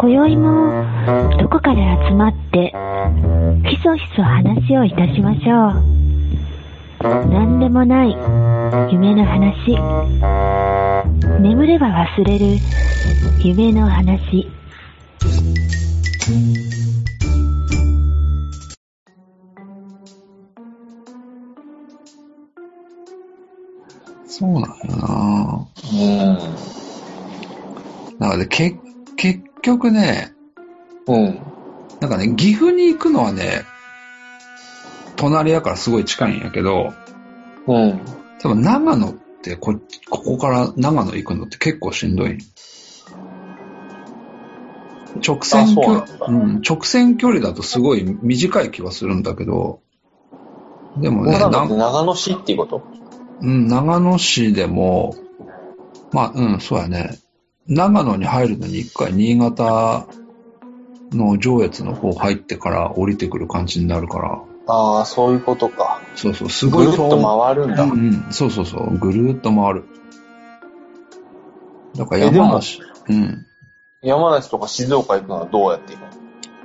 [0.00, 0.70] 今宵も
[1.40, 2.72] どこかで集まって
[3.68, 5.82] ひそひそ話をいたしましょう。
[7.28, 8.16] 何でもない
[8.92, 9.76] 夢の話。
[11.40, 12.58] 眠れば忘れる
[13.42, 14.46] 夢の話。
[24.28, 26.38] そうなんやなうん。
[28.20, 28.76] なんかね、け、
[29.18, 30.32] 結局ね、
[31.06, 31.38] うん。
[32.00, 33.64] なんかね、岐阜に行くのはね、
[35.16, 36.94] 隣やからすごい近いんやけど、
[37.66, 38.00] うん。
[38.40, 39.74] 多分長野ってこ、
[40.08, 42.38] ここから長野行くのって結構しんどい。
[45.26, 49.80] 直線距なんだうん、直線距離だとすごい短い気はするんだけど、
[50.98, 51.66] でもね、長
[52.04, 52.82] 野市っていうこと？
[53.40, 55.16] うん、長野市でも、
[56.12, 57.18] まあ、うん、そうやね。
[57.68, 60.06] 長野に入るのに一回新潟
[61.12, 66.00] の上越の方入ってから降りてくる感じになるから、ああ、そういうことか。
[66.14, 67.82] そうそう、すごいぐるっと回るんだ。
[67.84, 69.84] うんうん、そうそうそう、ぐるーっと回る。
[71.96, 73.46] だから山梨、うん。
[74.02, 76.08] 山梨とか静岡行くのはどうやって行くの？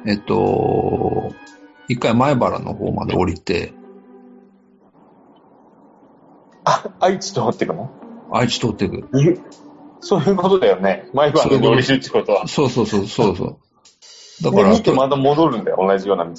[0.05, 1.33] えっと、
[1.87, 3.73] 一回前原の方まで降りて、
[6.65, 7.89] あ、愛知通ってくの？
[8.31, 9.09] 愛知通ってく。
[10.03, 11.09] えそういうことだよね。
[11.13, 12.47] 毎晩に降りるってことは。
[12.47, 13.57] そうそうそう、そうそう。
[14.43, 15.77] だで、から、見てまた戻るんだよ。
[15.79, 16.35] 同じような道を。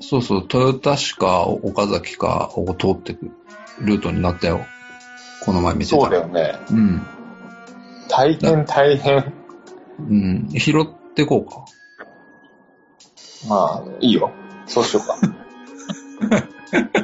[0.00, 3.30] そうそう、豊田市か岡崎かを通ってく
[3.80, 4.64] ルートになったよ。
[5.44, 6.02] この前見てたら。
[6.02, 6.58] そうだよね。
[6.70, 7.06] うん。
[8.08, 9.32] 大変大変。
[9.98, 10.48] うん。
[10.50, 11.64] 拾ってこうか。
[13.48, 14.30] まあ、いいよ。
[14.66, 15.18] そうしようか。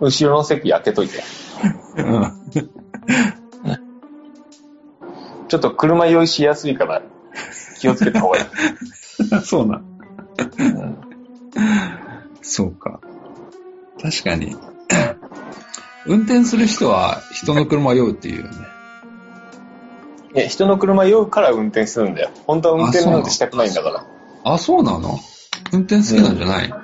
[0.00, 1.22] 後ろの席開けといて。
[1.96, 2.32] うん。
[5.48, 7.02] ちょっと車用意しやすいから
[7.78, 8.44] 気をつけた方がいい。
[9.42, 9.82] そうな
[12.42, 13.00] そうか。
[14.00, 14.56] 確かに。
[16.06, 18.50] 運転する人は人の車を酔うっていうよね。
[20.34, 22.30] いや、人の車酔うから運転するんだよ。
[22.46, 24.06] 本当は運転なんてしたくないんだから。
[24.44, 25.18] あ、そうなの？
[25.72, 26.74] 運転好きなんじゃない、ね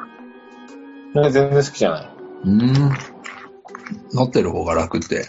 [1.14, 2.08] 全然好きじゃない。
[2.44, 2.92] うん、
[4.12, 5.28] 乗ってる方が楽って。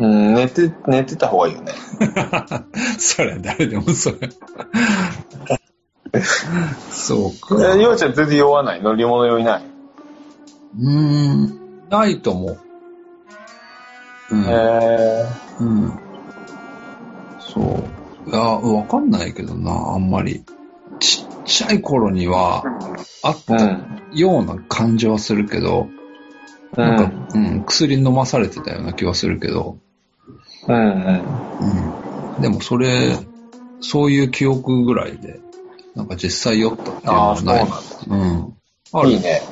[0.00, 1.72] うん、寝て、寝てた方がいいよね。
[2.98, 4.16] それ、誰でもそれ。
[6.90, 7.74] そうか。
[7.74, 9.62] え、ようちゃん全然酔わない乗り物酔いない。
[10.78, 12.58] うーん、ないと思う。
[14.30, 14.44] うん。
[14.44, 15.26] へ
[15.60, 16.00] うん。
[17.40, 17.60] そ
[18.26, 18.30] う。
[18.30, 20.44] いや、わかんないけどな、あんまり。
[21.00, 22.62] ちっちゃい頃には、
[23.22, 24.02] あったん。
[24.12, 25.88] ような感じはするけど、
[26.76, 29.78] うなんかん。、うん、薬飲まされてたような気はするけど、
[30.66, 30.76] うん。
[30.76, 31.48] うん。
[31.60, 32.40] うん。
[32.40, 33.16] でもそれ、
[33.80, 35.40] そういう記憶ぐらいで、
[35.94, 37.64] なんか実際酔ったっていうのああ、そうはない。
[37.64, 37.76] なんだ。
[38.06, 38.54] うん。
[38.92, 39.42] あるいいね。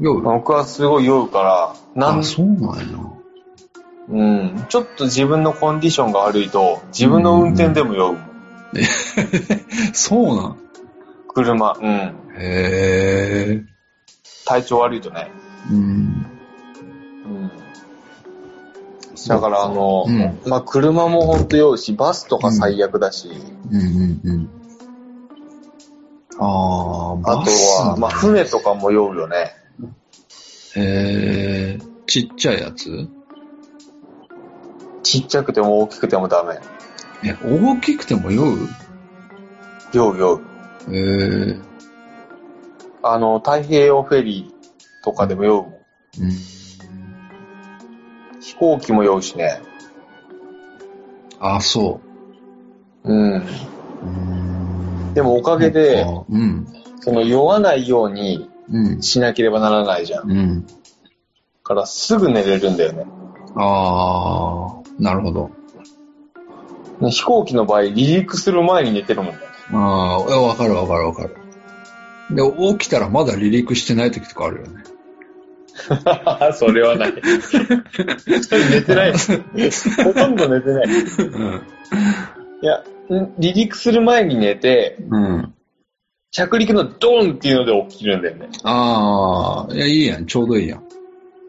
[0.00, 0.22] 酔う？
[0.22, 2.84] 僕はすごい酔うから、なんあ、そうなんや。
[4.08, 8.22] うん、ちょっと自分のコンディションが悪いと、自分の運転でも酔うもん。
[9.92, 10.56] そうなん？
[11.28, 11.88] 車、うん。
[11.88, 13.62] へえ。
[14.46, 15.30] 体調悪いとね。
[15.70, 15.76] うん。
[15.76, 16.19] うん。
[19.28, 23.28] だから、あの、うんまあ、車もほんと酔うし、バスとか最悪だし、
[23.70, 24.50] うんうんうん。
[26.38, 29.52] ああ、あとバスは、まあ、船とかも酔うよね。
[30.76, 33.08] へえ、ちっちゃいやつ？
[35.02, 36.60] ちっちゃくても大きくてもダメ。
[37.24, 38.68] え、大きくても酔う？
[39.92, 40.40] 酔う酔う。
[40.94, 41.58] へえ、
[43.02, 45.72] あの、太平洋フェリーとかでも酔うもん。
[46.22, 46.30] うん。
[48.60, 49.62] 飛行機も酔うしね。
[51.40, 52.02] あ、そ
[53.04, 53.32] うん。
[53.36, 53.42] う。
[54.02, 56.66] うんでもおかげで、うん。
[57.00, 59.02] その酔わないようにうん。
[59.02, 60.28] しなければならないじゃん。
[60.28, 60.66] だうん。
[61.64, 63.06] からすぐ寝れるんだよね。
[63.56, 65.50] ああ、なるほど。
[67.00, 69.40] ね飛行機の場合、離陸する前に寝てるもんね。
[69.72, 71.34] ああ、わかるわかるわかる。
[72.30, 72.42] で、
[72.78, 74.84] 起きたらまだ離陸してない時とかあるよね。
[76.54, 77.14] それはない。
[77.14, 79.12] 寝てない。
[79.12, 80.86] ほとんど寝てない。
[80.86, 81.62] うん。
[82.62, 85.54] いや、ん離陸する前に寝て、うん。
[86.32, 88.48] 着陸のドンっていうので起きるんだよね。
[88.62, 90.26] ああ、いや、いいやん。
[90.26, 90.84] ちょうどいいやん。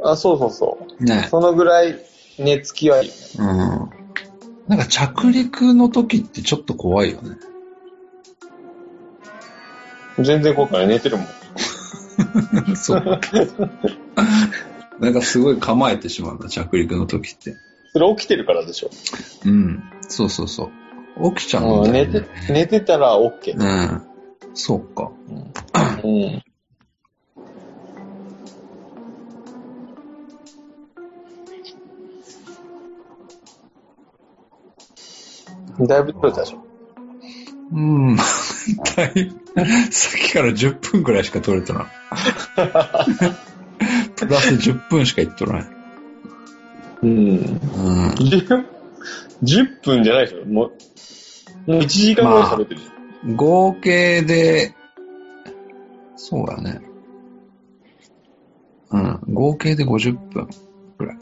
[0.04, 1.04] あ、そうそうそう。
[1.04, 1.28] ね。
[1.30, 2.00] そのぐらい
[2.40, 3.22] 寝つきはいいよね。
[3.38, 4.68] うん。
[4.68, 7.36] なんか着陸の時ってちょっと怖いよね。
[10.20, 10.88] 全然怖くない。
[10.88, 11.28] 寝てるもん。
[12.76, 13.20] そう。
[15.00, 17.56] なんかすごい構えてしまうな、着陸の時って。
[17.94, 18.90] それ起きてるからでしょ。
[19.46, 19.84] うん。
[20.08, 20.72] そうそうそ
[21.18, 21.34] う。
[21.36, 23.56] 起きちゃうんうん、寝だよねて、寝てたら OK。
[23.56, 24.02] うん。
[24.54, 25.12] そうか。
[26.04, 26.42] うん。
[35.88, 36.64] だいぶ取れたでしょ。
[37.74, 38.16] うん。
[38.16, 39.32] だい
[39.92, 41.86] さっきから10分くらいしか取れてない。
[44.32, 45.70] プラス10分しか言っとらない。
[47.04, 47.10] うん。
[47.10, 48.08] うん。
[48.12, 48.66] 10,
[49.44, 50.46] 10分じゃないでしょ。
[50.46, 50.68] も
[51.68, 53.36] う、もう1時間ぐらい喋ってるじゃん。
[53.36, 54.74] 合計で、
[56.16, 56.82] そうだね。
[58.92, 59.20] うん。
[59.34, 60.48] 合計で50分
[60.98, 61.18] くらい。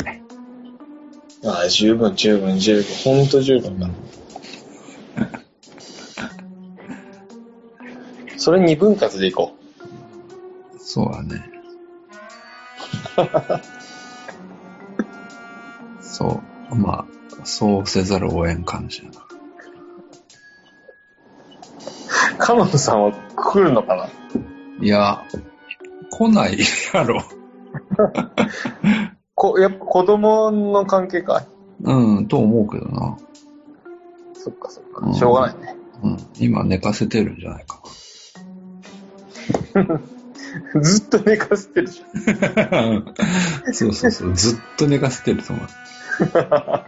[1.46, 2.84] ああ、十分、十分、十分。
[3.04, 3.90] ほんと十分だ。
[8.38, 9.56] それ2分割でいこ
[10.78, 11.49] そうだね。
[16.02, 16.42] そ
[16.72, 16.76] う。
[16.76, 17.06] まあ、
[17.44, 19.16] そうせざるを得ん感じだな。
[22.36, 22.38] う。
[22.38, 24.08] カノンさんは来るのかな？
[24.82, 25.24] いや、
[26.12, 26.58] 来ない
[26.94, 27.22] やろ。
[29.36, 31.46] こやっぱ子供の関係かい
[31.82, 33.18] うん、と思うけどな。
[34.34, 35.06] そっかそっか。
[35.06, 35.76] うんしょうがないね。
[36.04, 36.18] うん。
[36.40, 37.80] 今寝かせてるんじゃないか
[40.82, 42.06] ずっと寝かせてるじゃ
[42.86, 43.06] ん。
[43.06, 43.14] な。
[43.74, 44.34] そうそうそう。
[44.36, 45.68] ずっと寝かせてると思う。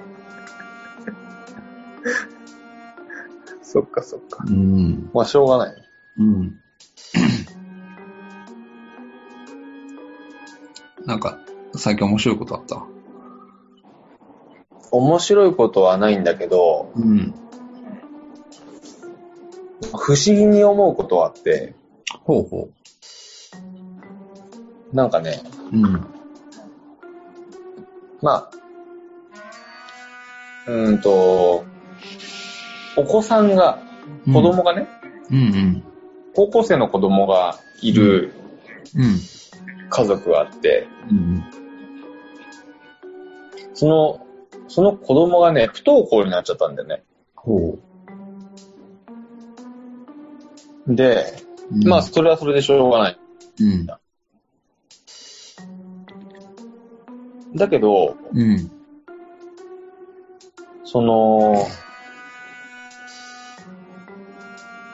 [3.64, 4.44] そっかそっか。
[4.48, 5.10] うん。
[5.14, 5.82] まあしょうがないね。
[6.18, 6.60] うん。
[11.06, 11.40] なんか、
[11.76, 12.84] 最近面白いことあった？
[14.92, 17.34] 面白いことはないんだけど、うん。
[19.96, 21.74] 不思議に思うことはあって、
[22.24, 22.70] ほうほ
[24.94, 25.42] なんかね、
[25.72, 25.78] う。
[25.78, 26.06] うん。
[28.22, 28.52] まあ、
[30.68, 31.66] うーんと、
[32.98, 33.80] お子さんが、
[34.26, 34.88] 子供がね、
[35.30, 35.84] うんうん。
[36.34, 38.34] 高校生の子供がいる
[38.96, 39.20] うん。
[39.90, 41.44] 家族があって、うん。
[43.74, 44.28] その、
[44.68, 47.04] その子供がね、不登校になっちゃったんだよね。
[47.36, 47.78] ほ
[50.88, 51.26] で、
[51.72, 51.88] う。
[51.88, 53.20] まあ、それはそれでしょうがない。
[53.60, 53.88] うん。
[57.56, 58.72] だけど、うん。
[60.84, 61.66] その、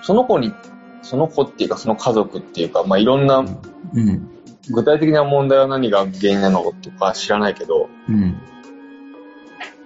[0.01, 0.53] その子に、
[1.01, 4.29] その子っていうかその家族っていうか、まあ、いろんなうん。
[4.69, 8.37] 具体的な問題は何が原因なのとか知らないけど、うん。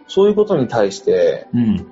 [0.07, 1.85] そういうことに対してうん。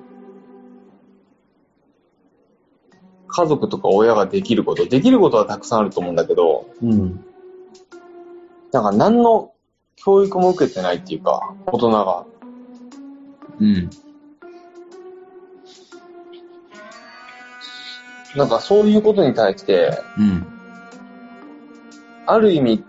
[3.28, 7.24] 家族とか親ができること、できることはたくさんあると思うんだけど、うん。
[8.72, 9.49] なんか何の
[10.04, 12.24] 教育も受けてないっていうか、大人が。
[13.60, 13.90] うん。
[18.36, 20.46] なんかそういうことに対して、うん。
[22.26, 22.84] ある意味、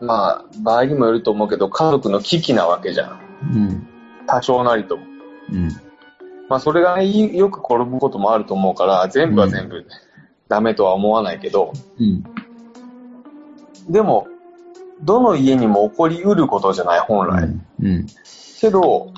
[0.00, 3.20] まあ、場合にもよると思うけど、家族の危機なわけじゃん。
[3.54, 3.86] うん。
[4.26, 5.04] 多少なりとも。
[5.52, 5.68] うん。
[6.48, 9.84] まあ、それがよく転ぶこともあると思うから、全部は全部
[10.48, 12.24] ダメとは思わないけど、うん。
[13.88, 14.26] でも、
[15.02, 17.44] どの家にも起こりうることじゃない、本来。
[17.44, 18.06] うん。
[18.60, 19.12] けど、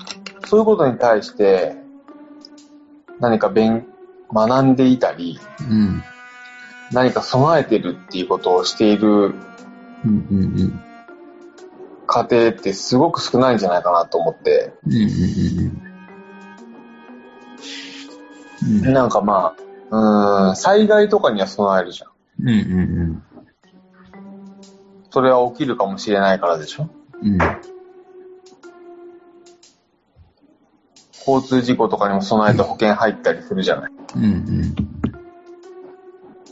[0.45, 1.75] そういうことに対して、
[3.19, 3.87] 何か勉、
[4.33, 6.03] 学んでいたり、うん。
[6.91, 9.35] 何か備えてるっていうことをしている
[10.05, 10.13] うん。
[10.13, 10.79] うん。
[12.07, 14.93] 家庭ってすごく少ないんじゃないかなと思って、うん。
[14.93, 15.81] うん。
[18.85, 18.93] うん。
[18.93, 19.55] なんかま
[19.91, 22.09] あ、うーん、災害とかには備えるじゃん。
[22.41, 22.49] うん。
[22.49, 22.57] うん。
[25.11, 26.89] それは起きるかもしれないからでしょ？
[27.21, 27.37] うん。
[31.27, 33.91] 交通事故とかにも備えて保険入ったりするじゃない。
[34.15, 34.23] うん。
[34.23, 34.75] うん。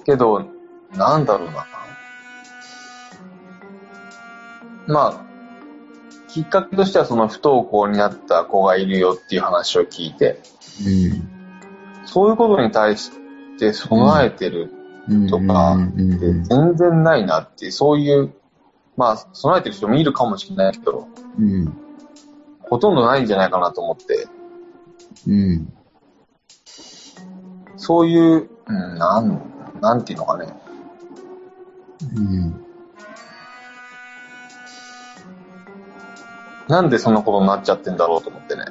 [0.06, 0.46] けど、
[0.96, 1.66] なんだろうな。
[4.88, 5.26] まあ、
[6.28, 10.42] きっかけとしてはその不登校になった子がいるよっていう話を聞いて、
[10.86, 11.28] うん。
[12.06, 13.12] そういうことに対し
[13.58, 14.72] て備えてる
[15.08, 15.28] うん。
[15.28, 18.34] とか全然ないなっていう、そういう、
[19.00, 21.08] まあ、備えてる人もいるかもしれないけど、
[21.40, 21.74] うん。
[22.64, 24.28] ほとんどないんじゃないかなと思って、
[25.26, 25.74] うん。
[27.78, 29.42] そういう、うん、なん、
[29.80, 30.54] なんていうのかね。
[32.14, 32.66] うん。
[36.68, 38.66] なんでそんなことになっちゃってんだろうと思ってね。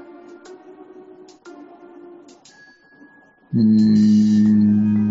[3.55, 5.08] うーん。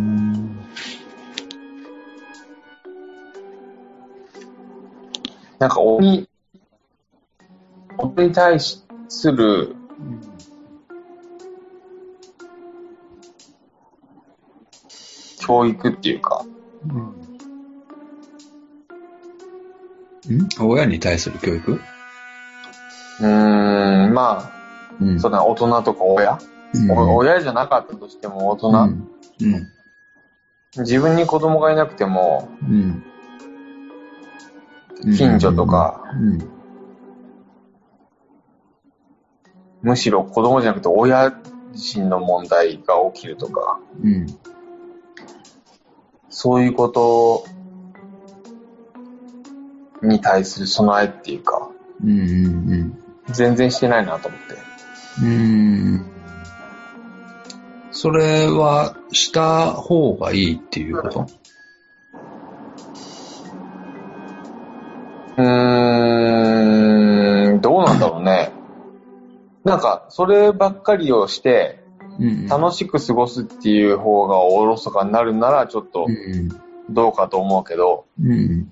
[5.60, 6.30] なんか、鬼、
[7.98, 9.76] 鬼に対しする
[15.40, 16.46] 教育っていうか、
[20.30, 20.50] ん。
[20.60, 21.72] 親に対する教育？
[21.72, 23.28] うー
[24.10, 24.52] ん、まあ、
[25.00, 25.20] うん。
[25.20, 26.38] そうだな、大人とか親、
[26.74, 26.92] うん。
[26.92, 29.10] お親じゃなかったとしても大人、うん。
[29.42, 29.68] うん。
[30.80, 33.04] 自分に子供がいなくても、うん。
[35.16, 36.50] 近所とか、うん。
[39.82, 41.32] むしろ子供じゃなくて親
[41.74, 44.26] 自身の問題が起きるとか、うん。
[46.30, 47.46] そういうこと
[50.02, 51.70] に対する備えっていうか、
[52.04, 52.10] うん。
[52.10, 53.04] うん。
[53.30, 54.56] 全然してないなと思って。
[55.24, 56.06] うん。
[57.92, 61.28] それはした方がいいっていうこと？
[65.38, 65.46] うー
[67.58, 68.52] ん、どうなんだろうね。
[69.64, 71.84] なんか、そればっかりをして、
[72.20, 72.48] うん。
[72.48, 76.50] 楽しく過ごすっていう方がおろそかになるなら、ちょっとうん。
[76.90, 78.72] どうかと思うけど、うん。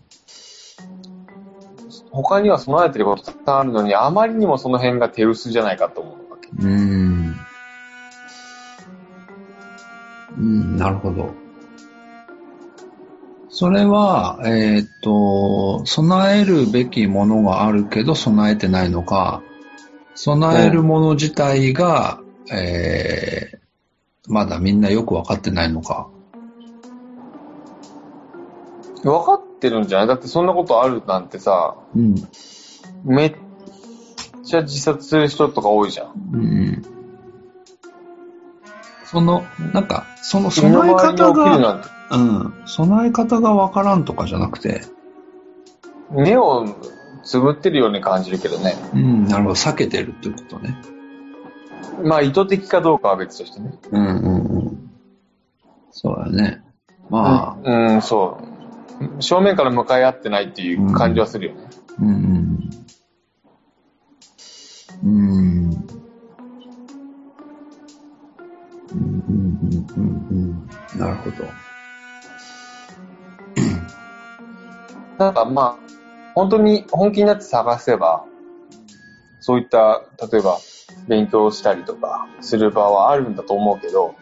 [2.12, 6.50] 他には備えてることたくさんあるのに、あまりにもその辺が手薄じゃないかと思うわけ。
[6.58, 7.36] うん。
[10.38, 11.45] うん、なるほど。
[13.58, 19.42] それは、えーっと、備えるべきものがあるけど備えてないのか、
[20.14, 22.20] 備えるもの自体が、
[22.52, 23.58] えー
[24.28, 26.10] まだみんなよくわかってないのか。
[29.04, 30.08] 分かってるんじゃない？
[30.08, 32.16] だってそんなことあるなんてさ、うん。
[33.06, 33.36] めっ
[34.44, 36.14] ちゃ自殺する人とか多いじゃん。
[36.34, 36.95] うん。
[39.06, 41.82] その、なんか、その備え方が、
[42.12, 44.82] うん、備え方がわからんとかじゃなくて、
[46.12, 46.66] 目を
[47.24, 48.76] つぶってるように感じるけどね。
[48.94, 50.78] うん、なるほど、避けてるってことね。
[52.04, 53.74] まあ意図的かどうかは別としてね。
[53.92, 54.90] うんうんうん。
[55.92, 56.62] そうだね。
[57.10, 58.40] まあ、うん、そ
[59.20, 59.22] う。
[59.22, 61.68] 正面から向かい合ってないっていう感じはするよね。
[62.00, 62.70] うんうん。
[65.04, 65.70] うん。
[65.70, 65.95] うん
[69.66, 71.00] うんうんうんうん。
[71.00, 71.46] なるほど。
[75.18, 75.78] なんかまあ、
[76.36, 78.26] 本当に本気になって探せば、
[79.40, 80.60] そういった、例えば
[81.08, 84.16] 勉強したりとかする場はあるんだと思うけど、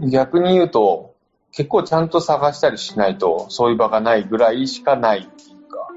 [0.00, 1.14] 逆に言うと、
[1.52, 5.88] 結構ちゃんと探したりしないと、そういう場がないぐらいしかないっていうか、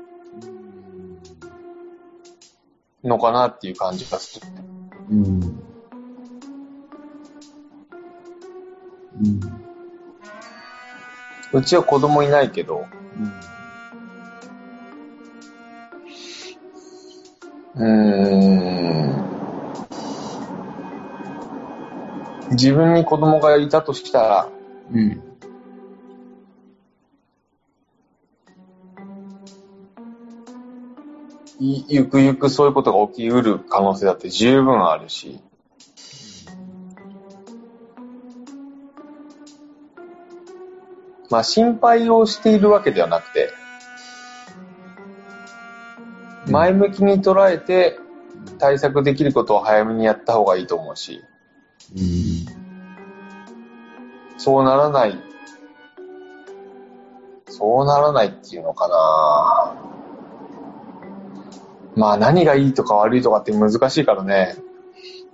[3.04, 4.48] のかなっていう感じがする。
[5.10, 5.73] うん。
[9.22, 9.40] うん。
[11.54, 12.88] うちは子供いないけど、
[17.76, 18.84] うーん。
[22.52, 24.50] 自分に子供がいたとしたら、
[24.92, 25.22] うん。
[31.60, 35.40] ゆくゆくそういうことが起きうる可能性だって十分あるし、
[41.34, 43.52] まあ心配をしているわけではなくて、
[46.48, 47.98] 前向きに捉えて
[48.60, 51.24] 対策できることを早めにやった方がいいと思うし、
[51.96, 52.46] うん。
[54.38, 55.18] そうならない、
[57.48, 59.76] そうならないっていうのかな
[61.96, 64.56] まあ何がいいとか悪いとかって難しいからね。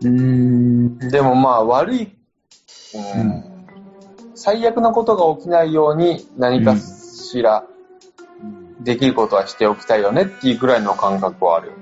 [0.02, 0.98] うん。
[0.98, 2.16] でもまあ悪い、
[2.96, 3.49] うん
[4.40, 7.66] 最悪なことが起きないように何かしら
[8.80, 11.74] できることはしておきたいよねっていうぐらいの感覚はある。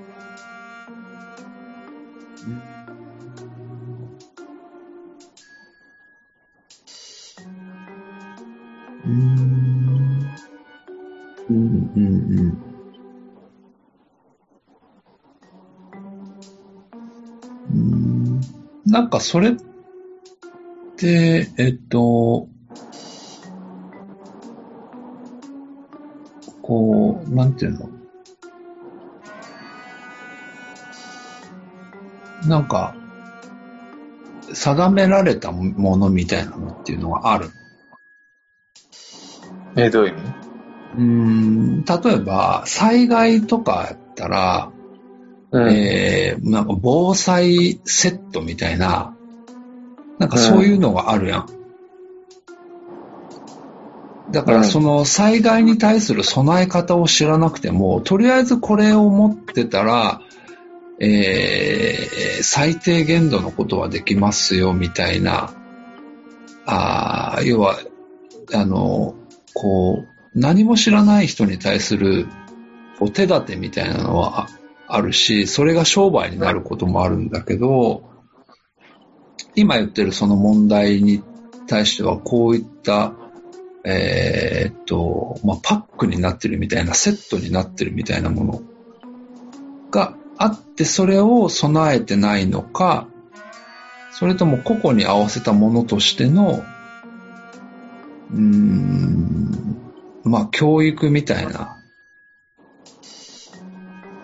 [9.06, 10.28] うん。
[11.48, 11.92] うん。
[11.94, 12.58] うん。
[17.70, 18.40] うん。
[18.84, 19.10] なん。
[19.10, 19.52] かそれっ
[20.98, 22.48] て、えっと、
[26.62, 27.88] こう、なんていうの？
[32.46, 32.94] なんか、
[34.52, 37.50] 定められたものみたいなのっていうのがある。
[39.76, 40.22] え、どういう意味？
[40.96, 44.72] うーん、例えば、災害とかやったら、
[45.50, 45.72] うん。
[45.72, 49.16] えー、なんか防災セットみたいな、
[50.18, 51.46] なんかそういうのがあるやん。
[54.30, 60.20] だかうんらその災害に対する備え方を知らなくても、とりあえずこれを持ってたら、
[61.00, 65.54] えー、最低限度のことはできますよ、みたいな、
[66.66, 67.78] あ要は、
[68.52, 69.14] あの、
[69.54, 70.08] こう、
[70.38, 72.26] 何も知らない人に対する
[72.98, 74.48] こう手立てみたいなのは
[74.88, 78.02] あるし、それが商売になることもあるんだけど、
[79.58, 81.22] 今言ってるその問題に
[81.66, 83.12] 対してはこういった、
[83.84, 88.62] えー、っと、まあ、パックになってるみたいな、セットになってるみたいなもの
[89.90, 93.08] があって、それを備えてないのか、
[94.12, 96.64] それとも個々に合わせたものとしての、
[98.32, 99.76] うーん、
[100.24, 101.76] まあ、教育みたいな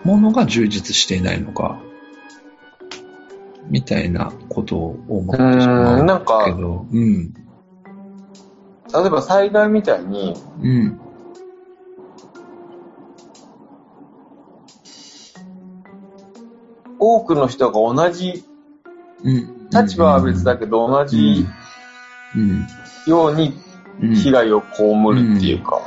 [0.05, 1.81] ものが充実していないのか、
[3.69, 7.33] みたいなことを思ってしまうなんかけど、うん。
[7.33, 10.99] 例えば災害みたいに、うん。
[16.99, 18.43] 多くの人が同じ、
[19.23, 19.69] うん。
[19.69, 21.45] 立場は別だけど、同じ
[22.35, 22.67] うん。
[23.07, 23.53] ように
[24.01, 24.15] うん。
[24.15, 25.81] 被害を被るっていうか。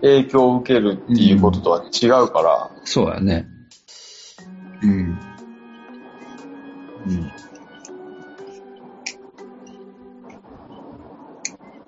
[0.00, 3.48] 影響を受けるっていうこととは違うから、そうやね。
[4.82, 5.18] うん。
[7.06, 7.32] うん。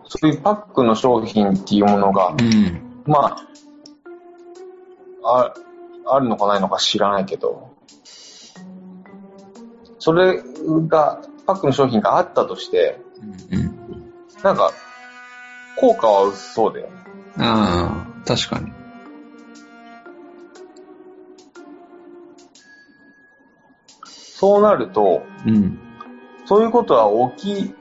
[0.05, 2.83] そういうパックの商品っていうものが、うん。
[3.07, 3.37] ま
[5.23, 5.55] あ、あ
[6.07, 7.71] あるのかないのか知らないけど、
[9.99, 10.43] それ
[10.89, 13.01] が、パックの商品があったとして、
[13.51, 13.79] うん。
[14.43, 14.73] なんか、
[15.77, 16.93] 効果は薄そうだよね。
[17.39, 18.80] ああ、確かに。
[24.41, 25.79] そうなると、うん。
[26.47, 27.75] そういうことは起き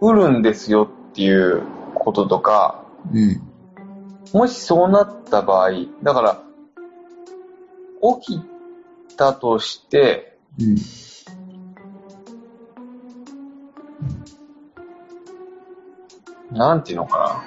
[0.00, 1.62] うるんですよっていう
[1.94, 2.84] こととか、
[3.14, 3.40] うん。
[4.32, 5.70] もしそうなった場合、
[6.02, 6.42] だから、
[8.20, 10.76] 起きたとして、うん。
[16.50, 17.44] なんていうのか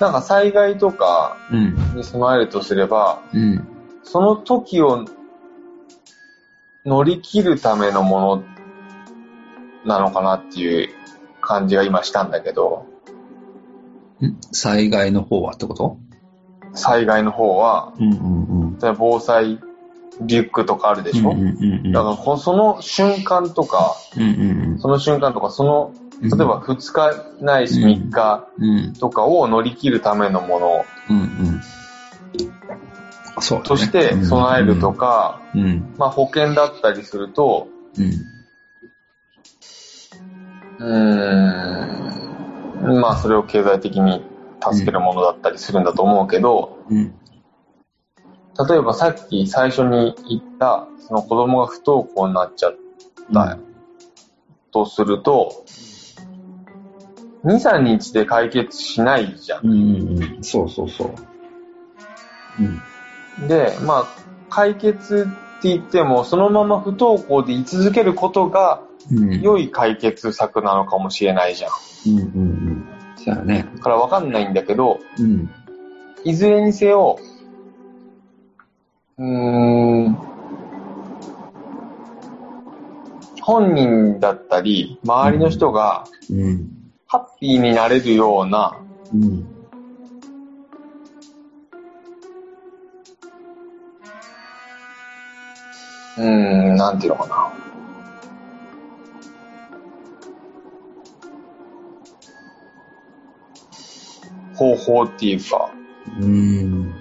[0.00, 0.08] な。
[0.08, 1.76] なんか災害とかうん。
[1.94, 3.68] に備えるとすれば、うん。
[4.02, 5.06] その時を
[6.86, 8.44] 乗り切るためのもの
[9.84, 10.88] なのかなっていう
[11.40, 12.86] 感じが今したんだけど、
[14.20, 14.36] ん？
[14.52, 15.98] 災害の方はってこと？
[16.74, 18.96] 災害の方は、うんうんうん。
[18.96, 19.58] 防災
[20.20, 21.92] リュックとかあるでしょ、うんうんうん。
[21.92, 26.30] だからこその瞬間とか、うんうんその瞬間とか、その、うん。
[26.30, 28.92] 例えば2日ないし3日うん。
[28.92, 31.60] とかを乗り切るためのものうんうん。
[33.40, 34.92] そうだねとして備えると。
[34.92, 35.94] か、うん。
[35.98, 37.68] まあ保険だったりすると、
[37.98, 38.36] うん。
[42.92, 44.22] ん、まあそれを経済的に
[44.62, 47.14] 助けるものだったりするんだと思うけど、うん。
[48.68, 52.76] 例えばさっき最初に言った、その子供が不登校になっちゃっ
[53.32, 53.58] た
[54.72, 55.64] とすると、
[57.44, 59.74] 2、3日で解決しないじゃんう
[60.40, 60.42] ん。
[60.42, 61.14] そうそうそう。
[62.58, 62.82] うん。
[63.38, 64.06] で、まあ、
[64.48, 69.40] 解決って言っても、そのまま不登校で居続けることがうん。
[69.40, 71.70] 良い解決策なのかもしれないじゃん。
[72.06, 72.84] うんうんうん。
[73.16, 73.68] そうやね。
[73.76, 75.48] だからわかんないんだけど、うん。
[76.24, 77.18] いずれにせよ、
[79.18, 80.18] うーん、
[83.40, 86.68] 本人だったり、周りの人がうん。
[87.06, 88.76] ハッピーになれるような、
[89.14, 89.55] うん。
[96.16, 97.52] うーん、なんていうのかな。
[104.54, 105.70] 方法っていうか、
[106.18, 106.94] うん。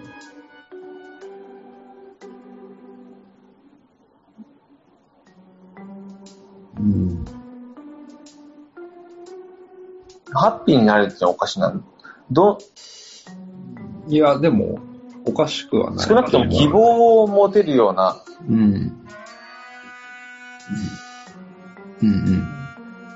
[6.78, 7.25] うん。
[10.34, 11.82] ハッピーになれるってのはおかしなの。
[12.30, 12.58] ど、
[14.08, 14.80] いや、でも、
[15.23, 16.06] おかしくはない。
[16.06, 16.67] 少なくとも希。
[16.67, 18.56] 望を持てるような、うん。
[18.56, 19.05] うん。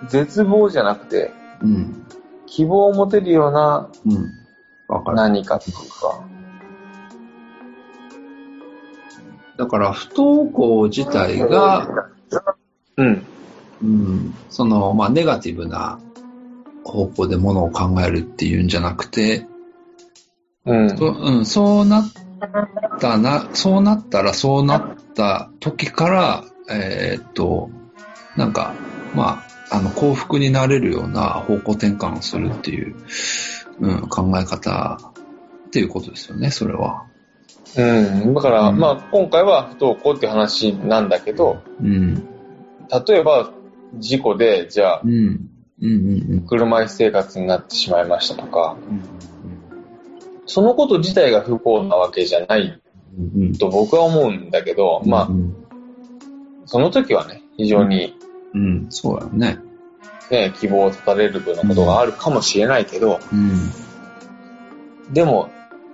[0.10, 1.76] 絶望じゃなくて、うん。
[1.76, 2.06] うん。
[2.46, 4.40] 希望を持てるようなうん。
[5.16, 6.24] 何かっていうか。
[9.58, 11.88] だから、不登校自体が、
[12.98, 13.26] うん。
[13.82, 16.00] うん、その、まあ、ネガティブな
[16.84, 19.46] 方向でものを考えるっていうんじゃなくて、
[20.66, 20.98] うん。
[20.98, 22.12] そうん、そうなっ
[23.00, 27.70] たな、そうなったらそうなった時から、えーっと、
[28.36, 28.74] なんか、
[29.16, 32.96] まあ、あの、幸福になれるような方向転換をするっていう、
[33.80, 35.00] うん、考え方
[35.68, 37.06] っていうことですよね、それは。
[37.78, 38.34] うん。
[38.34, 42.16] だから、うんまあ、今回は不登校って話なんだけど、うん。
[43.08, 43.52] 例えば、
[43.98, 45.50] 事故で、じゃあう、ん。
[45.82, 46.24] うん。
[46.30, 46.48] うん。
[46.48, 49.02] 車椅子生活になってしまいましたとか、うん。
[50.46, 52.82] そのこと自体が不幸なわけじゃない
[53.18, 53.54] うん。
[53.54, 55.56] と僕は思うんだけど、まあう、ん。
[56.66, 58.16] その時はね、非常に
[58.54, 58.88] うん。
[58.90, 59.60] そうだよね。
[60.32, 65.14] ね、希望を絶たれるようなことがあるかもしれないけど、うん。
[65.14, 65.50] でも、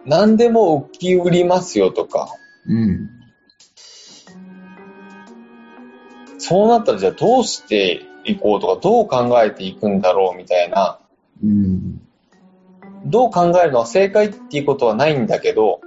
[0.05, 2.27] 何でも起きうりますよとか、
[2.67, 3.09] うん。
[6.37, 10.99] そうなったらじゃあどうしていこうとか、どう考えていくんだろうみたいな、
[11.43, 12.01] うん。
[13.05, 15.81] どう考えるのは正解っていうことはないんだけど、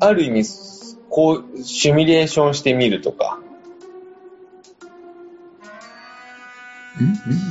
[0.00, 0.44] ある意味、
[1.14, 3.38] こう、シミュレーションしてみるとか、
[7.00, 7.04] ん？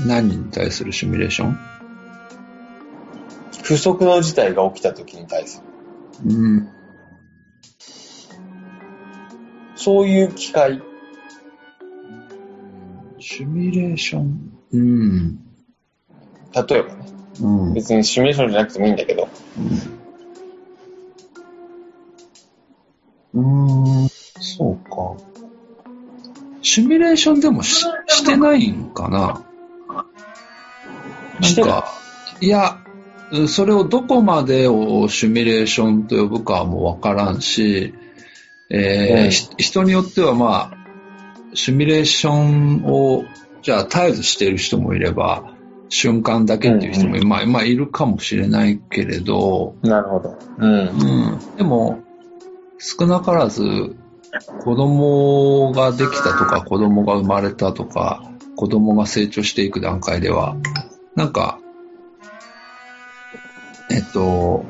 [0.04, 0.06] ん？
[0.06, 1.58] 何に対するシミュレーション？
[3.64, 5.64] 不測の事態が起きた時に対す
[6.26, 6.36] る。
[6.36, 6.70] うん。
[9.78, 10.82] そういう機会。
[13.18, 14.60] シミュレーション？
[14.74, 15.40] うん。
[16.54, 17.06] 例えばね、
[17.42, 17.74] うん。
[17.74, 19.93] 別にシミュレーションじゃなくてもいいんだけど、うん。
[23.34, 25.16] そうか。
[26.62, 29.44] シミュレーションでもししてないんかな？
[31.42, 31.86] なんか、
[32.40, 32.78] いや、
[33.32, 37.96] うんそれをどこまでをシミュレーションと呼ぶかもわからんし、
[38.70, 40.78] えー人によってはまあ、
[41.56, 43.26] シミュレーションを、
[43.64, 45.52] じゃあ絶えずしている人もいれば、
[45.90, 50.38] 瞬間だけっていう人も、うんまあ、まあ、いるかもしれないけれど、なるほど。
[50.60, 50.72] うん。
[50.72, 50.76] う
[51.36, 51.40] ん。
[51.58, 52.03] でも、
[52.86, 53.96] 少なからず、
[54.60, 58.22] 子供ができたとか、子供が生まれたとか、
[58.58, 60.58] 子供が成長していく段階では、
[61.16, 61.60] なんか、
[63.90, 64.66] えっと、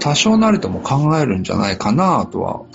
[0.00, 2.66] 多少なりとも考えるんじゃないかなとは、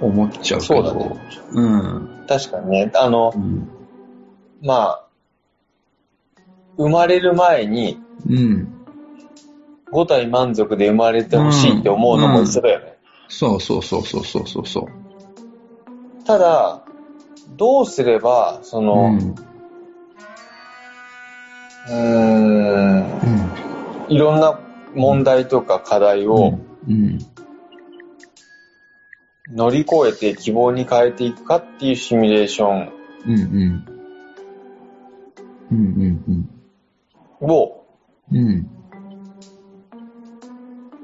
[0.00, 0.74] 思っちゃうけど。
[0.74, 1.20] そうだね
[1.52, 2.26] うん。
[2.26, 3.68] 確かにね、あのう、ん。
[4.62, 5.04] まあ、
[6.76, 8.74] 生まれる前にうん。
[9.92, 12.96] 5体満足で生まれてほしいって思うのも一緒だよね。
[13.28, 16.24] そうそうそうそうそうそうそう。
[16.24, 16.84] ただ、
[17.56, 19.34] どうすれば、その、うん。
[21.92, 23.04] ん、
[24.08, 24.58] いろんな
[24.94, 27.18] 問題とか課題をうん。
[29.52, 32.92] 乗り越えて希望に変えていくかっていうシミュレーション
[33.26, 33.32] うん。
[33.32, 33.84] うん。
[35.70, 36.24] うん。
[37.40, 37.50] うん。
[37.50, 37.83] を、うん。
[38.32, 38.70] うん。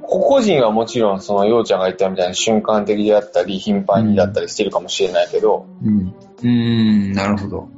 [0.03, 6.15] 個々人はもちろんそのようちゃんが言ったみたいに瞬間的であったり頻繁にだったりしてるかもしれないけど、うん。
[6.43, 7.13] うん。
[7.13, 7.69] なるほど。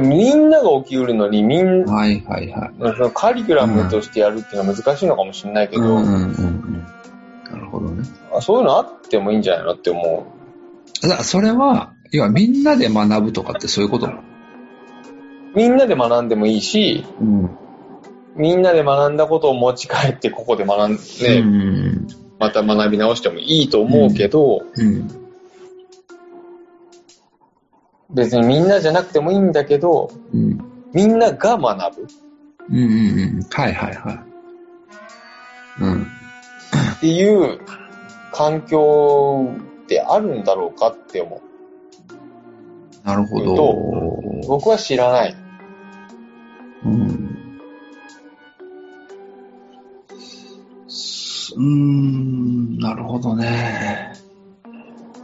[0.00, 2.70] みんなが起きうるのにみんな、はいはいは
[3.08, 3.12] い。
[3.14, 6.86] カリキュラムとしてやるっていうのは難しいのかもしれないけど、うんうんうんうん。
[7.44, 8.02] なるほどね。
[8.34, 10.26] あそういうのあってもいいんじゃないのって思
[11.02, 14.10] だからそれは、要はみんなで学ぶとかってそういうことう。
[15.54, 17.50] みんなで学んでもいいし、うん。
[18.36, 22.06] みんなで学んだことを持ち帰ってここで学んで、うん。
[22.38, 25.08] また学び直してもいいと思うけど、うん。
[28.10, 30.60] 別にみんなじゃなくてもいいんだけど、うん。
[30.92, 32.08] みんなが学ぶ
[32.68, 33.46] うんうんうん。
[33.50, 35.82] はいはいはい。
[35.82, 36.02] うん。
[36.02, 37.60] っていう
[38.32, 43.06] 環境ってあるんだろうかって思う。
[43.06, 44.46] なるほど。
[44.48, 45.36] 僕は知らない。
[46.84, 47.45] うん。
[51.56, 54.12] うーん、なるほどね。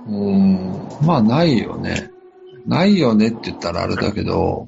[0.08, 0.88] うん。
[1.02, 2.10] まあないよね。
[2.66, 4.66] ないよねって言ったらあれだけど、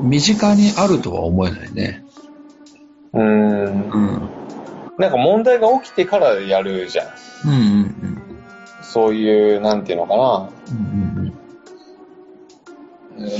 [0.00, 2.04] 身近にあるとは思えないね。
[3.12, 3.90] うん。
[3.90, 4.30] うん。
[4.98, 7.08] なんか問題が起きてからやるじゃん。
[7.46, 8.22] うんうん
[8.80, 10.50] そういう、なんていうのかな。
[10.70, 10.76] うん。
[10.76, 11.38] うんうん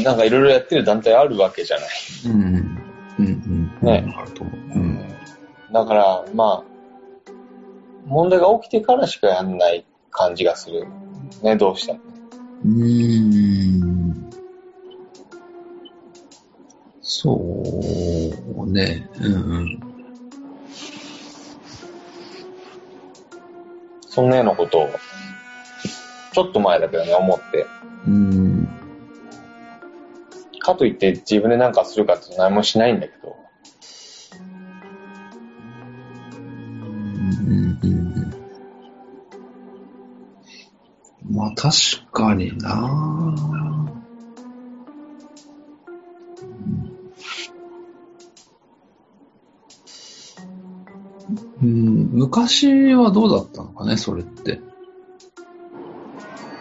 [0.02, 1.88] なんかいろいろやってる団体あるわけじゃない。
[2.26, 2.78] うんうん。
[3.18, 3.86] うんうんうん。
[3.86, 4.44] ねあると。
[5.78, 7.32] だから、まあ、
[8.06, 10.88] 問題が起きてからしかやんない感じがする。
[11.42, 12.00] ね、どうしても。
[12.64, 14.30] うーん。
[17.00, 19.08] そうね。
[19.20, 19.80] うんうん。
[24.08, 24.88] そんなようなことを、
[26.32, 27.66] ちょっと前だけどね、思って。
[28.04, 28.68] うん。
[30.58, 33.47] かといって自分で何かするかって何もしないんだけど。
[41.38, 41.72] まあ確
[42.10, 43.32] かにな
[51.62, 54.60] うん、昔はどうだったのかね、それって。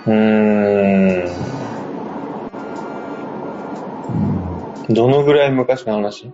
[0.05, 1.23] うー
[4.89, 4.93] ん。
[4.93, 6.27] どのぐらい昔の話？
[6.27, 6.33] う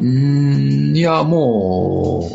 [0.00, 2.28] ーん、いや、も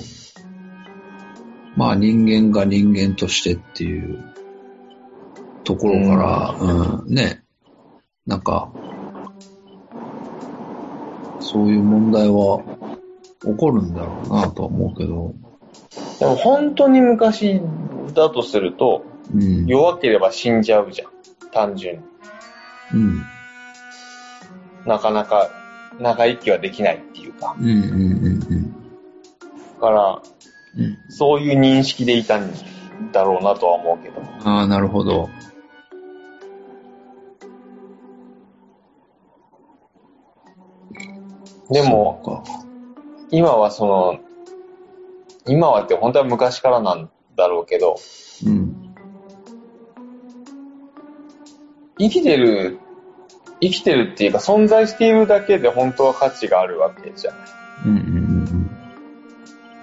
[1.75, 4.23] う、まあ人間が人間としてっていう
[5.67, 7.43] ところから、うん、ね、
[8.25, 8.71] なんか、
[11.41, 12.63] そういう問題は
[13.41, 15.33] 起こるんだろうなとは思うけど、
[16.19, 17.59] でも本当に昔
[18.13, 19.03] だとすると、
[19.33, 19.65] うん。
[19.65, 21.09] 弱ければ死んじゃうじゃん。
[21.51, 22.01] 単純に。
[22.93, 23.23] うん。
[24.85, 25.49] なかなか
[25.99, 27.57] 長生きはできないっていうか。
[27.59, 28.73] うんうんうん
[29.75, 30.21] だから、
[30.77, 30.83] うん。
[30.85, 30.97] うん。
[31.09, 32.53] そういう認識でいたん
[33.11, 34.21] だろうなとは思うけど。
[34.49, 35.29] ああ、なるほど。
[41.69, 42.43] でも、
[43.31, 44.19] 今はその、
[45.45, 47.97] 今はって本当は昔からなんだろうけど、
[48.45, 48.95] うん。
[51.99, 52.79] 生きてる、
[53.59, 57.39] 生きてるっていうか存在しているだけで本当は価値があるわけじゃない。
[57.85, 58.37] うんうんうん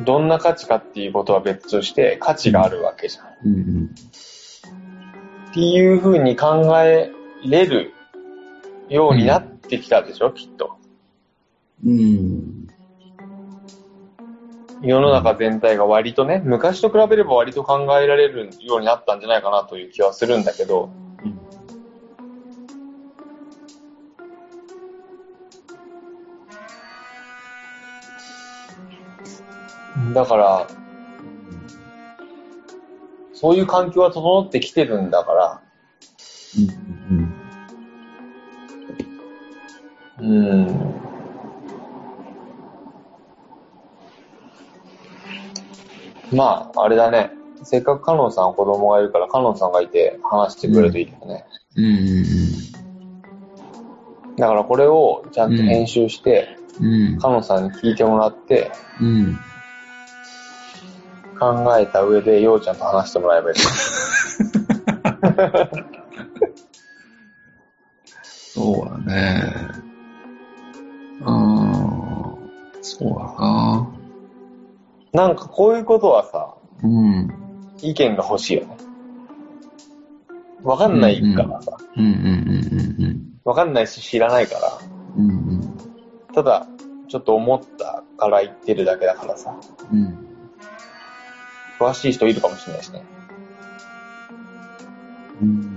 [0.05, 3.27] どんな価値かっていうことは別として価値があるわけじゃん。
[3.45, 3.55] うん。
[3.55, 3.95] うんうん。
[5.51, 7.13] っていう風に考え
[7.45, 7.93] れる
[8.89, 10.74] ようになってきたでしょ、きっと。
[11.85, 12.67] うん。
[14.83, 20.91] 世の中全体が割とね、昔と比べれば割と考えられるようになったんじゃないかなという気はするんだけど、
[30.13, 30.67] だから、
[33.33, 35.61] そういう環境は整ってきてるんだから、
[40.21, 40.27] うん。
[40.27, 40.65] うん。
[40.65, 41.14] うん。
[46.33, 47.31] まあ、あれだね。
[47.63, 51.45] せっかくカノンさん子供がいるから、カノンさんがいて話してくれるといいけどね。
[51.77, 52.85] うんうん
[54.37, 56.87] だからこれをちゃんと編集して、うん。
[56.87, 57.19] うん。
[57.19, 59.39] カノンさんに聞いてもらって、うん。
[61.39, 63.57] 考えた上で、ようちゃんと話してもらえばいい。
[68.23, 69.69] そうだね。
[71.25, 72.37] うん。
[72.83, 73.94] そうだな。
[75.15, 77.29] なんかこういうことはさ、うん。
[77.81, 78.77] 意見が欲しいよね。
[80.65, 81.77] わかんないからさ。
[81.97, 84.79] うんうんうんわかんないし知らないから。
[85.17, 85.35] うんうん。
[85.37, 85.75] うん
[86.35, 86.67] ただ、
[87.07, 89.55] ちょっと思ったから言ってるだけだからさ。
[89.93, 89.99] うん。
[90.01, 90.29] うん。
[91.79, 93.05] 詳しい人いるかもしれないしね。
[95.41, 95.75] うん。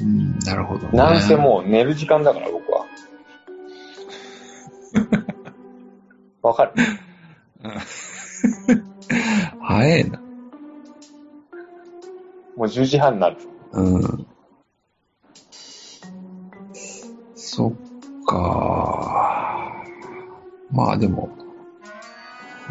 [0.00, 0.98] うん、なるほど、ね。
[0.98, 2.81] なんせもう寝る時間だから、僕は。
[6.42, 6.72] わかる
[9.60, 10.18] 早いな。
[12.56, 13.36] もう10時半になる。
[13.72, 14.26] うん。
[17.36, 19.72] そっか。
[20.70, 21.28] まあでも、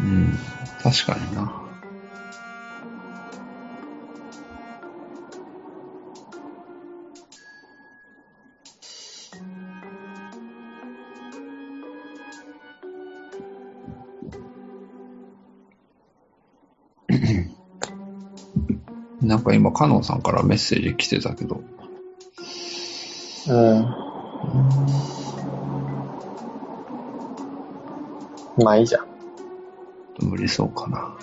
[0.00, 0.38] うん、
[0.82, 1.61] 確かにな。
[19.32, 21.62] なんか今、カノンさんからメッセージ来てたけど、
[23.48, 23.86] うん。
[28.62, 29.06] まあいいじゃん。
[30.18, 31.16] 無理そうかな。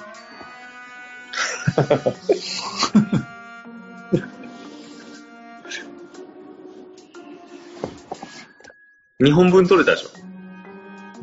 [9.22, 10.10] 2本分取れたでしょ？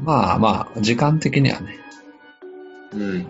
[0.05, 1.81] まあまあ、時間的にはね。
[2.92, 3.27] うん。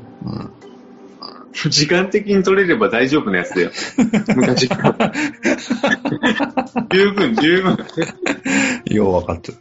[1.67, 1.71] うん。
[1.71, 3.71] 時間的に取れれば大丈夫なやつだよ。
[4.37, 5.13] 昔から。
[6.91, 7.77] 十分、十分。
[8.87, 9.59] よう分かってる。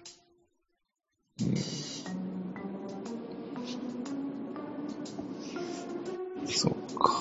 [6.47, 7.11] そうか。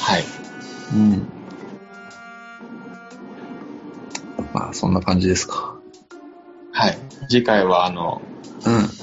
[0.00, 0.24] はい。
[0.94, 1.28] うん。
[4.52, 5.76] まあ、そんな感じですか。
[6.72, 6.98] はい。
[7.28, 8.22] 次回は、あの、
[8.64, 8.99] うん。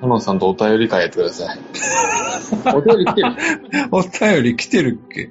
[0.00, 1.58] カノンさんとお便り会やってください。
[2.74, 3.22] お便り来て
[3.90, 5.30] お便り来てるっけ？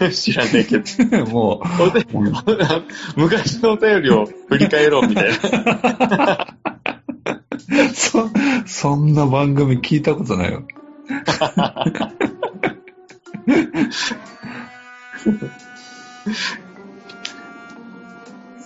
[0.00, 0.84] る 知らないけど。
[1.30, 2.32] もお便う、
[3.16, 6.46] 昔のお便りを振り返ろうみたいな。
[7.94, 8.30] そ、
[8.66, 10.62] そんな番組聞いたことないよ。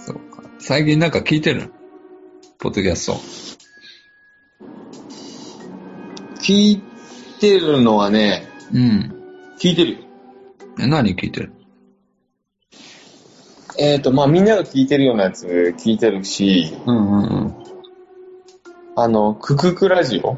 [0.06, 0.42] そうか。
[0.58, 1.72] 最近なんか聞いてる？
[2.58, 3.43] ポッドキャスト。
[6.44, 6.82] 聞い
[7.40, 9.14] てるのはね、うん。
[9.58, 9.98] 聞いてるよ。
[10.78, 11.52] え、何聞いてる？
[13.78, 15.46] えっ、と、まあみんなが聞いてるようなやつ
[15.78, 17.54] 聞いてるし、うんうんうん。
[18.94, 20.36] あの、クククラジオ？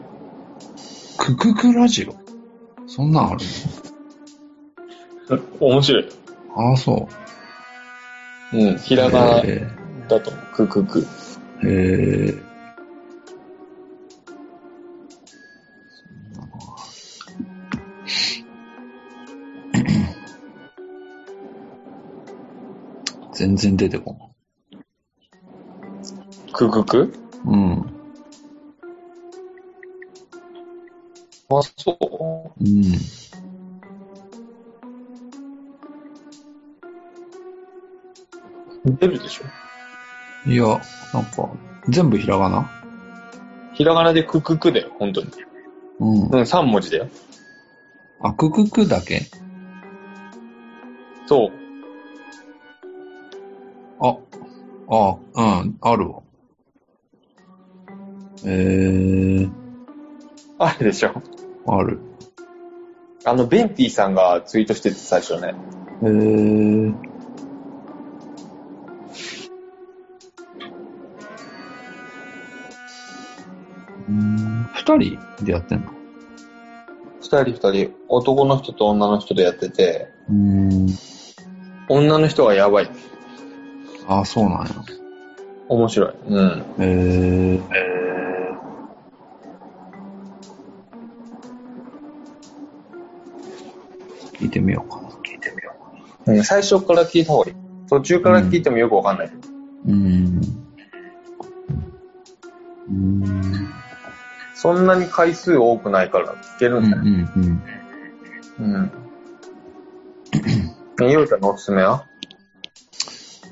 [1.18, 2.14] クククラジオ？
[2.86, 3.40] そんなんある
[5.58, 6.04] 面白い。
[6.04, 7.08] のああ、そ
[8.52, 8.96] うん、ひう。
[8.96, 9.66] らがなへ
[10.08, 10.30] だと。
[10.54, 11.04] ククク。
[11.64, 12.28] え。
[12.28, 12.45] へ
[23.36, 24.30] 全然出てこ
[26.54, 27.12] ククク？
[27.44, 27.54] ない。
[27.54, 27.80] うん。
[31.50, 31.98] あ、そう
[32.58, 32.82] うん。
[38.96, 39.44] 出るでしょ？
[40.50, 40.64] いや、
[41.12, 41.50] なんか、
[41.90, 42.70] 全部ひらがな？
[43.74, 45.30] ひらがなでクククだよ、本当に。
[46.00, 46.28] うん。
[46.28, 47.08] うん、3文字だよ。
[48.22, 49.20] あ、くくくだけ？
[51.26, 51.65] そう。
[54.00, 54.16] あ、
[54.88, 56.22] あ、うん、あるわ。
[58.44, 59.50] えー、
[60.58, 61.22] あれでしょ
[61.66, 61.98] ある。
[63.24, 65.54] あの、ベンティさんがツイートしてて最初ね。
[66.02, 66.94] えー、
[74.08, 75.90] うん二人でやってんの？
[77.20, 80.86] 二人二人、男の人と女の人でやってて、うん。
[81.88, 82.90] 女の人はやばい。
[84.08, 84.72] あ、そうなんや。
[85.68, 86.14] 面白い。
[86.28, 86.64] うん。
[86.78, 87.62] えー、
[94.34, 95.08] 聞いてみようかな。
[95.08, 95.72] 聞いてみよ
[96.26, 97.56] うん、最初から聞いた方がいい。
[97.88, 99.26] 途中から聞いてもよくわかんない。
[99.26, 99.30] う。
[99.86, 100.40] うん。
[102.88, 103.42] うん。
[104.54, 107.02] そんなに回数多くないから聞けるうんんだよ。
[107.02, 107.62] うん
[108.58, 108.62] うん。
[108.74, 108.90] うん。
[111.22, 112.06] うちゃんのおすすめは？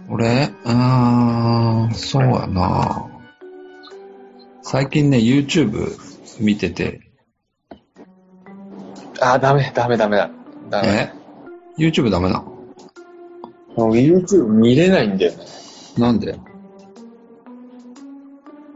[0.09, 3.07] 俺、うーん、そうやな。
[4.63, 5.99] 最近ね、YouTube
[6.41, 7.01] 見てて、
[9.21, 10.31] あ、ダメ、ダメ、ダメだ。
[10.71, 11.13] ダメ。
[11.79, 12.45] え ?YouTube ダメなの？
[13.77, 15.39] もう YouTube 見れないんだよね。
[15.97, 16.39] なんで？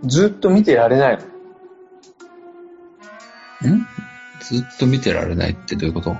[0.04, 1.18] ずっと見てられない
[3.62, 3.74] の。
[3.74, 3.86] ん？
[4.40, 6.16] ずっと見てられないってどういうこと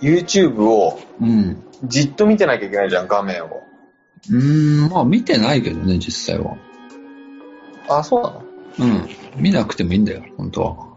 [0.00, 1.62] ？YouTube をうん。
[1.84, 3.62] じっと見てなきゃいけないじゃん、画面を。
[4.30, 6.56] うーん、まあ見てないけどね、実際は。
[7.88, 8.94] あ、そうなの？
[8.94, 9.08] うん。
[9.36, 10.88] 見なくてもいいんだよ、本当は。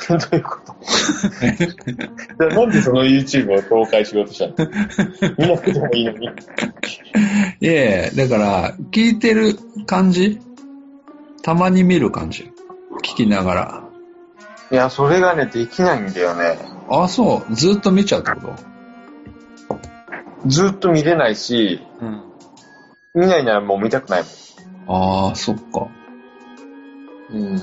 [0.08, 0.74] どういうこと？
[0.80, 4.54] じゃあなんでその YouTube を公開しようとしたの？
[5.38, 6.28] 見なくてもいいのに。
[7.60, 10.40] いやいや、だから、聞いてる感じ？
[11.42, 12.50] たまに見る感じ。
[13.02, 13.84] 聞きながら。
[14.70, 16.58] いや、それがね、できないんだよね。
[16.88, 17.54] あ、そう。
[17.54, 18.69] ずっと見ちゃうってこと？
[20.46, 22.22] ずっと見れないし、うん。
[23.14, 24.24] 見ないならもう見たくない
[24.86, 25.88] ああ、そっか。
[27.30, 27.42] もん。
[27.42, 27.56] うん。
[27.56, 27.60] あ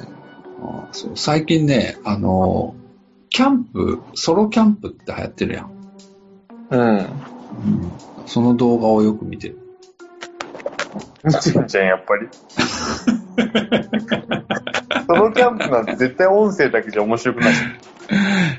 [0.92, 2.88] ーそう最近ね、あのー
[3.30, 5.72] キャンプ、ソロキャンプって流行ってるやん。
[6.72, 6.98] うん。
[6.98, 7.10] うん。
[8.26, 9.60] その動画をよく見てる。
[11.24, 12.28] 見てんじゃん、やっぱり。
[15.08, 17.54] そのキャンプなんて絶対音声だけじゃ面白くない。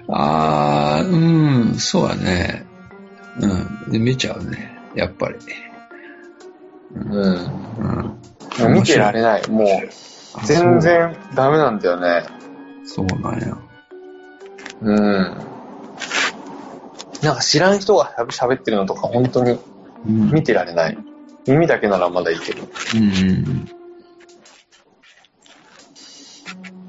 [0.09, 2.68] ああ、うん、そうやね。
[3.40, 3.90] うん。
[3.90, 4.79] で、見ちゃうね。
[4.94, 5.37] やっぱり。
[6.94, 7.12] うん。
[7.14, 8.18] うん。
[8.59, 9.48] もう見てられない。
[9.48, 9.66] もう、
[10.35, 10.81] あ全。
[10.81, 12.24] 然ダメなんだよね。
[12.85, 13.57] そうなんや。
[14.83, 15.48] うん。
[17.22, 19.59] なんか知らん人が喋ってるのとか本当に
[20.07, 20.31] うん。
[20.33, 20.98] 見てられない。
[21.47, 22.62] 耳だけならまだいいけど。
[22.95, 23.68] うんうん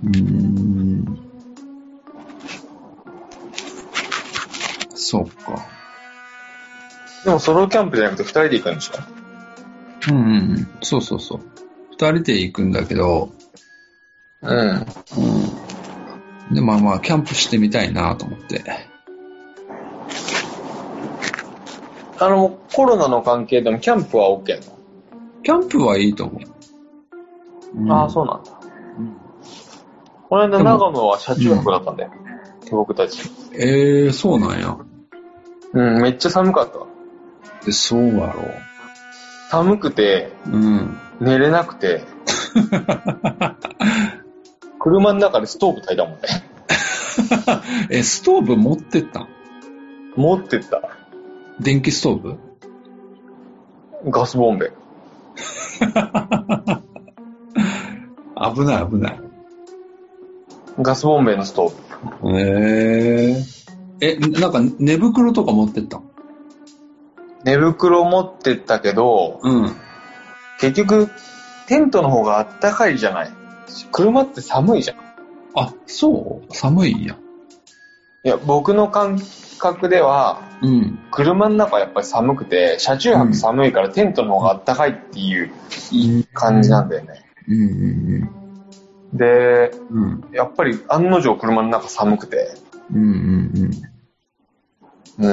[0.03, 0.15] うん。
[0.15, 1.19] うん。
[4.95, 5.78] そうか。
[7.23, 8.93] でもソロキャンプじゃなくて二人で行くんでしょ
[10.11, 10.67] うんうんうん。
[10.81, 11.39] そうそうそう。
[11.91, 13.31] 二人で行くんだけど、
[14.41, 14.69] うん。
[14.69, 16.55] うん。
[16.55, 18.63] で、まあまあ、キャンプしてみたいなと思って。
[22.19, 24.65] あの、コロナの関係でもキャンプは OK な
[25.43, 26.39] キャンプはいいと思
[27.75, 27.81] う。
[27.81, 28.51] の、ああ、そうなんだ。
[28.97, 29.15] うん。
[30.29, 32.11] この間長野は車中泊だったんだよ。
[32.71, 33.21] 僕たち。
[33.53, 34.77] ええー、そうなんや。
[35.73, 36.79] うん、めっちゃ寒かった
[37.59, 37.65] わ。
[37.65, 38.33] で、そうやろ
[39.49, 40.51] 寒くて、う。
[40.51, 40.97] うん。
[41.19, 42.03] 寝れなくて、
[44.79, 46.19] 車の中でストーブ炊いたもんね。
[47.91, 49.27] え、ストーブ持ってったん？
[50.15, 50.81] 持ってった。
[51.59, 52.37] 電気ストーブ？
[54.09, 54.71] ガスボンベ。
[55.79, 55.85] 危
[58.61, 59.19] ない危ない。
[60.81, 62.39] ガスボンベのストーブ。
[62.39, 63.35] へえ。
[64.01, 65.99] え、なんか寝袋とか持ってった
[67.43, 69.75] 寝袋持ってったけど、うん。
[70.59, 71.09] 結局、
[71.67, 73.31] テントの方があったかいじゃない。
[73.91, 74.97] 車って寒いじゃん。
[75.55, 76.53] あ、そう？
[76.53, 77.15] 寒いんや。
[78.23, 79.19] いや、僕の感
[79.57, 80.99] 覚では、うん。
[81.11, 85.51] 車の中やっぱり寒くて、車中泊寒いからテントの方があったかいっていう
[86.33, 87.25] 感じなんだよね。
[87.47, 87.65] うんう
[88.25, 88.29] ん
[89.13, 90.03] で、うん。
[90.03, 90.23] うん。
[90.33, 92.53] やっぱり案の定車の中寒くて、
[92.93, 93.05] うんう
[95.23, 95.25] ん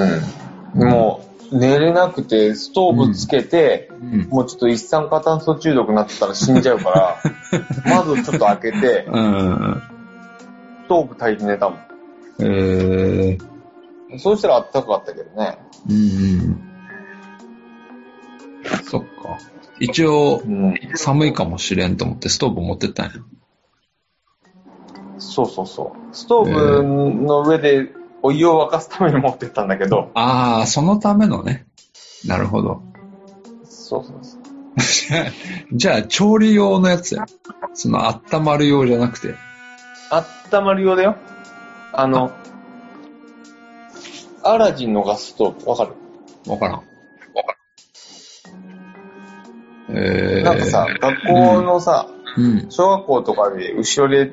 [0.75, 0.89] うん。
[0.89, 4.21] もう寝れなくて、ストーブつけて、うん。
[4.21, 4.29] うん。
[4.29, 7.17] もうちょっと一酸化炭素中毒になってたら死んじゃうから、
[7.87, 9.83] 窓ちょっと開けて、うん。
[10.85, 11.79] ストーブ焚いて寝たもん。
[12.41, 14.19] えー。
[14.19, 15.59] そうしたらあったかかったけどね。
[15.89, 16.61] うんうん。
[18.85, 19.39] そっか。
[19.81, 20.75] 一応う、ん。
[20.95, 23.13] 寒いかもしれんと思ってストーブ持ってったんや。
[25.19, 26.15] そうそうそう。
[26.15, 27.91] ストーブの上で
[28.27, 31.65] お湯を沸かすために持ってったんだけど、ああ、そのためのね。
[32.27, 32.83] なるほど。
[33.65, 34.41] そうそうそう。
[35.73, 37.27] じゃあ、調理用のやつや。
[37.75, 39.37] その、温まる用じゃなくて。
[40.11, 41.15] あったまるようだよ。
[41.93, 42.33] あの、
[44.43, 45.93] アラジンのガスストーブ、わかる？
[46.51, 46.83] わからん。
[49.89, 52.67] えー、なんかさ、学校のさ、うん。
[52.71, 54.33] 小学校とかで後ろで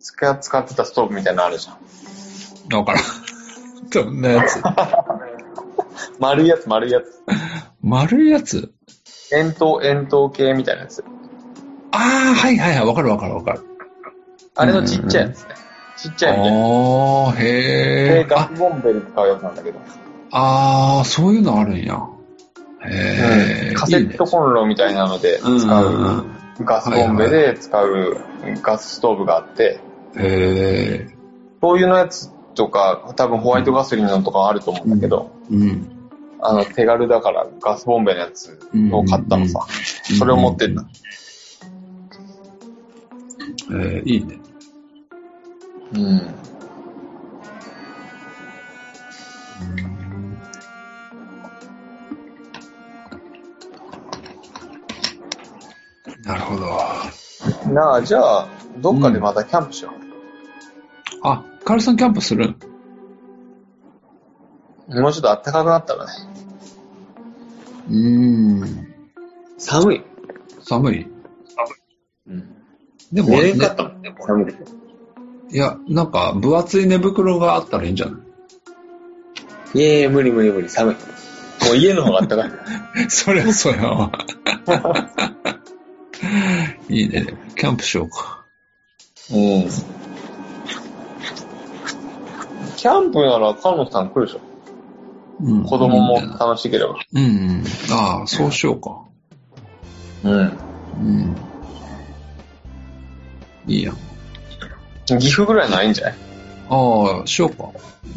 [0.00, 2.76] 使使ってたストーブみたいなのあるじゃん。
[2.78, 3.02] わからん。
[3.92, 4.62] どんなやつ
[6.18, 7.22] 丸いやつ、丸いやつ。
[7.82, 8.70] 丸いやつ？
[9.32, 11.04] 円筒、円筒系みたいなやつ。
[11.92, 12.86] ああ、はいはいはい。
[12.86, 13.60] わかるわかるわかる。
[14.54, 15.54] あれのちっちゃいやつね。
[15.96, 16.58] ちっちゃいみたいな。
[16.58, 18.26] ああ、へで、え。
[18.30, 19.78] あガスボンベで使うやつなんだけど。
[20.30, 22.00] あー、そういうのあるんや。
[22.84, 23.74] へえ。
[23.74, 26.18] カセットコンロみたいなので使うんうん
[26.60, 28.16] う、ガスボンベで使う
[28.62, 29.80] ガスストーブがあって、
[30.14, 30.22] うん。
[30.22, 31.08] へえ。
[31.60, 35.88] そういうのやつとか、多分ホワイトガソリンのとかあると思うんだけど、うん。
[36.40, 38.58] あの、手軽だからガスボンベのやつ
[38.92, 39.66] を買ったのさ。
[40.18, 40.84] それを持ってった。
[43.70, 44.38] えー、いいね。
[45.94, 46.42] うん。
[56.24, 57.72] なるほど。
[57.72, 58.48] なあ、じゃあ、
[58.78, 59.92] どっかでまたキャンプしよ
[61.22, 62.54] あ、カールさんキャンプする？
[64.88, 66.12] もうちょっと暖かくなったらね。
[67.88, 68.88] うーん。
[69.58, 70.02] 寒い。
[70.62, 71.06] 寒い？
[72.28, 72.56] うん。
[73.12, 74.64] でも、寝れんかねったもんね、寒くて。
[75.50, 78.18] いや、なんか、分厚い寝袋があったらいいんじゃな
[79.74, 79.78] い？
[79.78, 80.96] いやいや、無理無理無理、寒い。
[81.66, 82.50] もう家の方が暖かい。
[83.08, 84.12] そりゃそうやわ。
[86.88, 87.26] いいね。
[87.56, 88.44] キャンプしようか。
[89.30, 89.68] うん。
[92.82, 94.40] キャンプなら、カノさん来るでしょ。
[95.40, 95.62] うん。
[95.64, 96.96] 子供も楽しければ。
[97.14, 97.64] うんうん。
[97.92, 99.04] ああ、そうしようか。
[100.24, 100.40] うん。
[100.40, 101.36] うん。
[103.68, 103.96] いいやん。
[105.06, 106.14] 岐阜ぐらいないんじゃない？
[106.70, 107.68] ああ、しようか。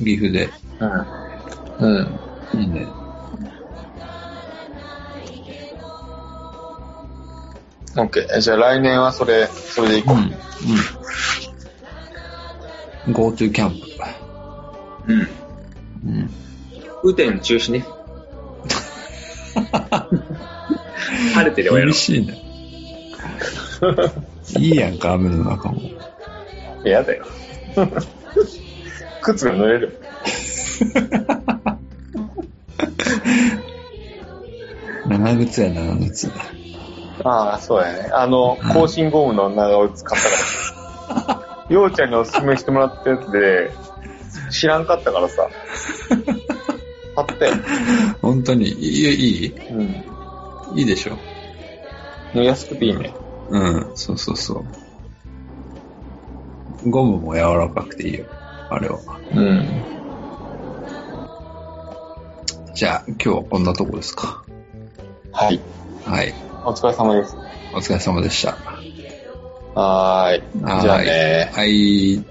[0.03, 0.49] 岐阜で。
[0.79, 1.97] うん。
[1.99, 2.59] うん。
[2.59, 2.87] いいね。
[7.97, 8.39] オッケー。
[8.39, 10.21] じゃあ来年はそれ、それで行こうん。
[13.07, 13.13] うん。
[13.13, 13.85] GoTo キャンプ。
[15.07, 15.13] う。
[15.13, 15.19] うん。
[16.05, 16.29] うん。
[17.03, 17.85] 雨天中止ね。
[21.33, 22.41] 晴れてればやろ厳しいね。
[24.57, 25.79] いいやんか、雨の中も。
[26.83, 26.89] う。
[26.89, 27.25] やだよ。
[29.21, 29.99] 靴が濡れる。
[35.07, 36.31] 長靴や、長靴。
[37.23, 38.09] ああ、そうやね。
[38.11, 41.65] あの、更新ゴムの長靴買ったから。
[41.75, 43.71] ようちゃんにおすすめしてもらったやつで、
[44.51, 45.49] 知らんかったからさ。
[47.15, 47.51] 買って。
[48.21, 49.53] 本当に、いいいい？
[49.71, 50.03] うん。
[50.77, 51.17] いいでしょ。
[52.33, 53.13] 安くていいね。
[53.49, 54.65] うん、そうそうそ
[56.85, 56.89] う。
[56.89, 58.25] ゴムも柔らかくていいよ。
[58.69, 58.99] あれは。
[59.33, 59.65] うん。
[62.73, 64.43] じゃあ、今日はこんなとこですか。
[65.31, 65.61] はい。
[66.03, 66.33] はい。
[66.65, 67.37] お疲れ様です。
[67.73, 68.57] お疲れ様でした。
[69.79, 70.43] はーい。
[70.81, 71.51] じゃあね。
[71.53, 72.23] はい。